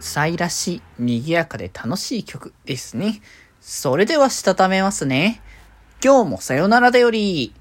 [0.00, 3.20] サイらしい、賑やかで楽しい曲ですね。
[3.60, 5.40] それではしたためますね。
[6.04, 7.54] 今日もさよならだより。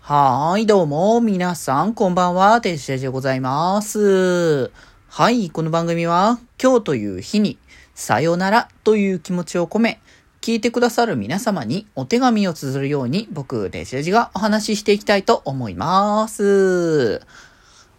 [0.00, 4.70] はーい、どうも、皆さん、こんばんは、デジェジでございます。
[5.08, 7.58] はい、この番組は、今日という日に、
[7.94, 10.00] さよならという気持ちを込め、
[10.40, 17.20] 聞いてくださる皆様にお手紙を綴るように、僕、デジェジがお話ししていきたいと思います。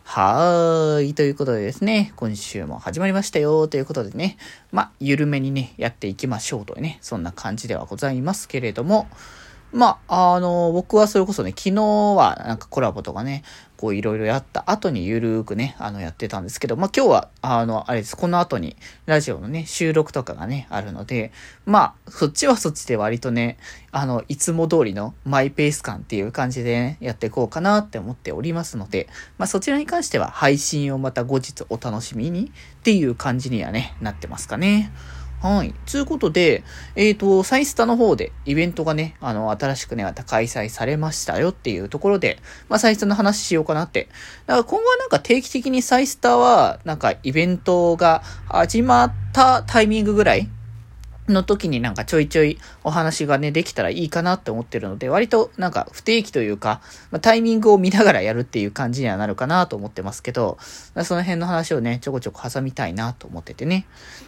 [0.09, 1.13] はーい。
[1.13, 3.67] ということでですね、今週も始まりましたよ。
[3.67, 4.37] ということでね、
[4.71, 9.09] まあ、緩めにね、やっていきましょうというね、そんな感じではございますけれども、
[9.73, 13.44] まあ、あの、僕はそれこそね、昨日はなんかコラボとかね、
[13.76, 21.31] こういろいろやった後にゆるーくね、あのやってたんですけど、まあ今日は、あの、あれです、この後にラジオのね、収録とかがね、あるので、
[21.66, 23.57] まあ、そっちはそっちで割とね、
[23.91, 29.07] あの、いつも通りのマイペース感っていう感じでね、やっていこうかなって思っておりますので、
[29.38, 34.91] まあそちらに関しては配信をまた後日お楽しみにっていう感じにはね、なってますかね。
[35.40, 35.76] はい。
[35.86, 36.64] つうことで、
[36.96, 44.10] えっ、ー、と、サイスタの方でイベントがね、あの、新しくね、また開催されましたよっていうところで、まあ、サイスタの話しようかなって。
[44.48, 50.49] だから今後はなんか定期的にサイスタは、なんかイベントが始まったタイミングぐらい
[51.27, 60.57] の時になんかちょいちょいお話がね、できたらいいかなって思ってるので、割となんか不定期というか、まあ、タイミングを見ながらやるっていう感じにはなるかなと思ってますけど、
[61.03, 63.85] その辺の話をね、ちょこちょこ挟みたいなと思っててね。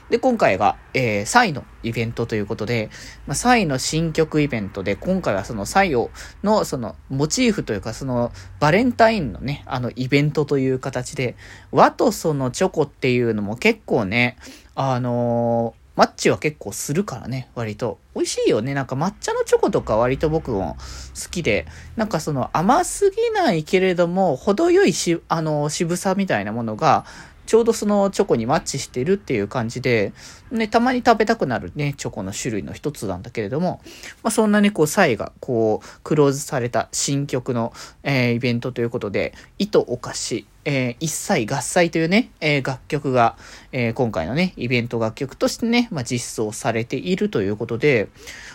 [0.09, 2.89] で、今回が、えー、サイのイベントということで、
[3.27, 6.11] まあ、サイの新曲イベントで、今回はそのサイを、
[6.43, 11.35] のそのモチーフというか、そのバレンタインのね、あのイベントという形で、
[11.71, 14.37] 和とそのチョコっていうのも結構ね、
[14.75, 17.99] あのーマッチは結構するからね、割と。
[18.15, 18.73] 美味しいよね。
[18.73, 20.77] なんか抹茶のチョコとか割と僕も
[21.21, 27.03] 好きで、なんかその甘すぎないけれども、程よいし、あの、渋さみたいなものが、
[27.49, 30.13] ちょうどそのチョコにマッチしてるっていう感じで、
[30.51, 33.81] ね、たまに食べたくなるね、チョコの種類の一つなんだけれども、
[34.21, 37.73] まあ、そんなにこう、サイがこう、クローズされた新曲の、
[38.03, 43.35] えー、イベントということで、糸お菓子、えー、一切合切というね、えー、楽曲が、
[43.71, 48.09] えー、今回のね、イベント楽曲としてね、まあ、実装されているということで、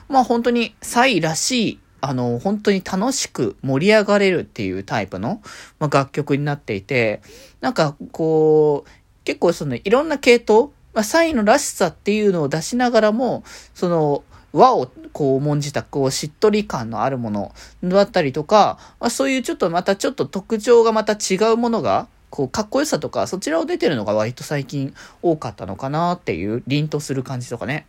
[0.09, 5.41] まあ本当にサイらしいあの、本当に楽しく盛り上がれるっていうタイプの、
[5.79, 7.23] まあ、楽曲になっていて、
[7.61, 8.91] なんかこう、
[9.25, 13.43] 結構そのいろんな系統、まあ、サインのらしさっていうのを出しながらも、
[13.75, 14.23] その、
[14.53, 27.87] 和をこう重んじた、こう、しっとり感のあるものだったりとか、まあ、そういうちょっとまたちょっと特徴がまた違うものが、こう、かっこよさとか、そちらを出てるのが割と最近多かったのかなっていう、凛とする感じとかね。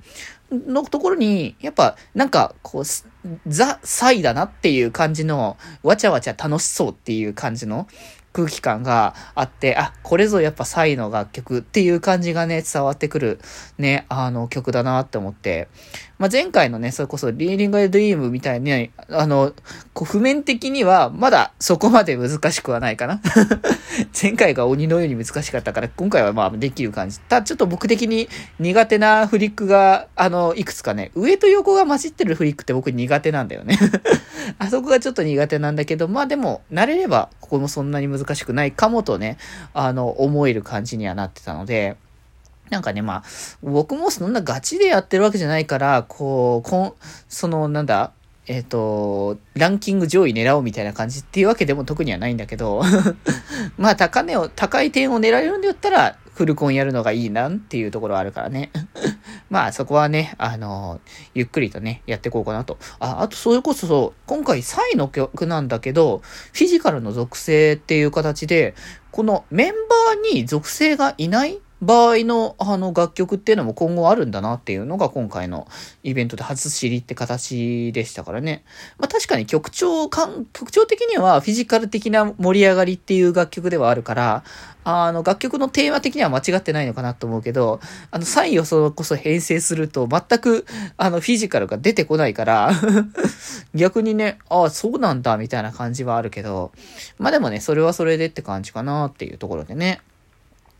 [0.51, 2.83] のところに、やっぱ、なんか、こう、
[3.47, 7.87] ザ・サイだなっていう感じの、わちゃわちゃ楽しそうっていう感じの
[8.33, 13.39] 空気感があって、あ、これぞやっぱサイの楽曲っていう感じがね、伝わってくる
[13.77, 15.69] ね、あの曲だなって思って、
[16.17, 19.53] まあ、前回のね、それこそリーディング・エドリームみたいに、あの、
[19.93, 23.21] こう譜面的にはまだそこまで難しくはないかな。
[24.19, 27.19] 前回が鬼のように難しかったから、今回はまあできる感じ。
[27.19, 33.77] ただちょっと僕的に苦手なフリックが、あの、いくつかね、上と横が混じってるフリックって僕苦手なんだよね
[34.57, 39.37] あそこがちょっと苦手なんだけど、まあでも、慣れれば、ここもそんなに難しくないかもとね、
[39.73, 41.97] あの、思える感じにはなってたので、
[42.69, 43.23] なんかね、まあ、
[43.61, 46.93] 僕もそんなガチでやってるわけじゃないから、こう、こん、
[47.29, 48.11] その、なんだ、
[48.47, 52.83] えっ、ー、と、ランキング上位狙おうみたいな感じっていうわけでも特にはないんだけど
[53.77, 58.69] まあ、高値を、高い点を狙えるんで言ったら、フルコンやるのがいいなっていうところはあるからね
[59.49, 60.99] まあ、そこはね、あの、
[61.33, 62.77] ゆっくりとね、やっていこうかなと。
[62.99, 66.21] あ、あと、それこそそう、今回サイの曲なんだけど、
[66.51, 68.75] フィジカルの属性っていう形で、
[69.11, 75.67] このメンバーに属性がいない場合のあの楽曲っていうのも今後あるんだなっていうのが今回の
[76.03, 78.63] イベントで初知りって形でしたからね。
[78.97, 84.43] まあ確かに曲調、曲調的にはフィジカル的な盛り上がりっていう楽曲ではあるから、
[84.83, 87.79] あの楽曲のテーマ的には間違ってないのかなと思うけど、
[88.11, 90.65] あのサインをそれこそ編成すると全く
[90.97, 92.71] あのフィジカルが出てこないから
[93.73, 96.71] 逆にね、ああ、そうなんだみたいな感じはあるけど、
[97.17, 100.01] まあでもね、それはそれでって感じかなっていうところでね。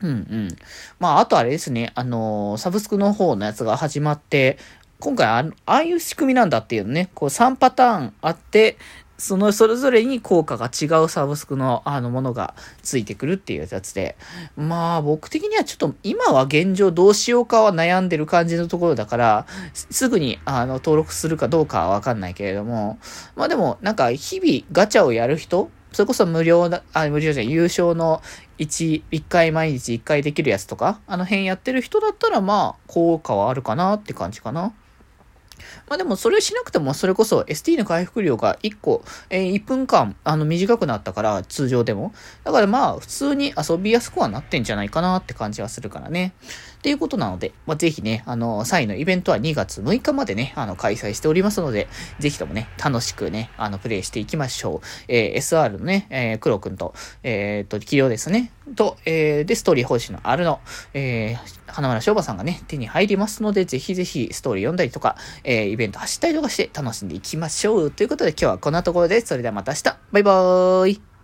[0.05, 0.57] うんうん。
[0.99, 4.57] まあ、あとあれですね、あのー、サブスクの方のやつが始まって、
[4.99, 8.77] 今回あああいう仕組みなんだっていうね、こう3パターンあって、
[9.17, 14.17] そのそれぞれに効果が違うサブスクのあのものがついてくるっていうやつで。
[14.57, 22.99] まあ僕的にはちょっと今は現状どうしようかは悩んでる感じのところだから、すぐにあの登録するかどうかはわかんないけれども、
[23.35, 28.21] まあでもなんか日々ガチャをやる人それこそ無料だ、あ、無料じゃない優勝の
[28.59, 34.73] 1、1回毎日1回できるやつとか、あの辺やってる人だったらまあ、効果はあるかなって感じかな。
[35.87, 42.13] まあでもそれをしなくてもそれこそ ST の回復量が1個、えー、1分間あの短くなったから通常でも。
[42.43, 46.33] だからまあ普通に遊びやすくはなってんじゃないかなって感じはするからね。
[46.85, 51.87] っていうことなので、まあ、ぜひね、あの、サインのイベントは2月6日までね、あの、開催しておりますので、
[52.19, 54.87] ぜひともね、楽しくね、あの、プレイしていきましょう。
[55.07, 56.93] えー、SR のね、えー、黒くんと、
[57.23, 60.59] えー、と、企業ですね、と、えー、で、ストーリー方針の R の、
[60.93, 67.89] えー、花村翔馬さんがね、手に入りますので、ぜひぜひストーリー読んだりとか、えー、イベント走ったりとかして楽しんでいきましょう。
[67.89, 69.25] ということで今日はこんなところです。
[69.29, 69.83] それではまた明日。
[70.11, 71.14] バイバーイ。